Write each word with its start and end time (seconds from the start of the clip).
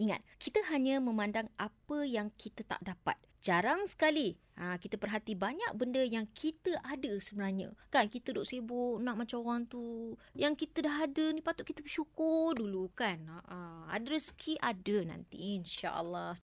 Ingat, 0.00 0.24
kita 0.40 0.64
hanya 0.72 0.96
memandang 1.04 1.52
apa 1.60 2.04
yang 2.08 2.32
kita 2.40 2.64
tak 2.64 2.80
dapat. 2.80 3.20
Jarang 3.42 3.82
sekali 3.90 4.38
ha, 4.54 4.78
kita 4.78 4.94
perhati 4.94 5.34
banyak 5.34 5.74
benda 5.74 5.98
yang 5.98 6.30
kita 6.30 6.78
ada 6.86 7.10
sebenarnya. 7.18 7.74
Kan 7.90 8.06
kita 8.06 8.30
duk 8.30 8.46
sibuk 8.46 9.02
nak 9.02 9.18
macam 9.18 9.42
orang 9.42 9.66
tu. 9.66 10.14
Yang 10.38 10.66
kita 10.66 10.86
dah 10.86 10.96
ada 11.10 11.24
ni 11.34 11.42
patut 11.42 11.66
kita 11.66 11.82
bersyukur 11.82 12.54
dulu 12.54 12.86
kan. 12.94 13.18
Ha, 13.26 13.38
ha. 13.42 13.58
Ada 13.98 14.14
rezeki 14.14 14.62
ada 14.62 14.96
nanti 15.10 15.58
insya 15.58 15.90
Allah. 15.98 16.38